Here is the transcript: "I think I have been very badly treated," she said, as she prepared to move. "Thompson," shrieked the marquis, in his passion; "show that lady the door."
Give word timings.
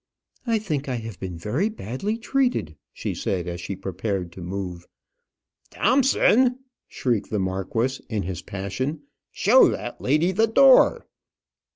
"I 0.47 0.57
think 0.57 0.89
I 0.89 0.95
have 0.95 1.19
been 1.19 1.37
very 1.37 1.69
badly 1.69 2.17
treated," 2.17 2.75
she 2.91 3.13
said, 3.13 3.47
as 3.47 3.61
she 3.61 3.75
prepared 3.75 4.31
to 4.31 4.41
move. 4.41 4.87
"Thompson," 5.69 6.57
shrieked 6.87 7.29
the 7.29 7.37
marquis, 7.37 8.03
in 8.09 8.23
his 8.23 8.41
passion; 8.41 9.03
"show 9.31 9.69
that 9.69 10.01
lady 10.01 10.31
the 10.31 10.47
door." 10.47 11.05